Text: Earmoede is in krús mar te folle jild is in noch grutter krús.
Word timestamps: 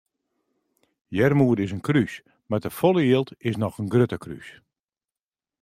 Earmoede 1.21 1.61
is 1.65 1.73
in 1.75 1.85
krús 1.87 2.13
mar 2.49 2.61
te 2.63 2.71
folle 2.79 3.03
jild 3.09 3.29
is 3.47 3.53
in 3.55 3.61
noch 3.63 3.77
grutter 3.91 4.21
krús. 4.23 4.47